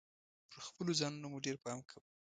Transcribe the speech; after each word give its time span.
پر 0.49 0.59
خپلو 0.67 0.91
ځانونو 0.99 1.27
مو 1.31 1.37
ډیر 1.45 1.57
پام 1.63 1.79
کوﺉ. 1.87 2.03